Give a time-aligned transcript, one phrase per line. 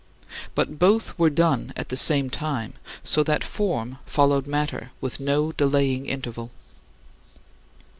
[0.55, 5.51] But both were done at the same time, so that form followed matter with no
[5.51, 6.49] delaying interval.